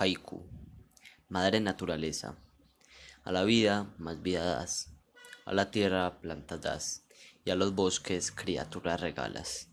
Haiku. 0.00 0.46
Madre 1.28 1.58
naturaleza. 1.58 2.36
A 3.24 3.32
la 3.32 3.42
vida 3.42 3.92
más 3.98 4.22
vida 4.22 4.44
das. 4.44 4.90
A 5.44 5.52
la 5.52 5.72
tierra 5.72 6.20
plantas 6.20 6.60
das. 6.60 7.02
Y 7.44 7.50
a 7.50 7.56
los 7.56 7.74
bosques 7.74 8.30
criaturas 8.30 9.00
regalas. 9.00 9.68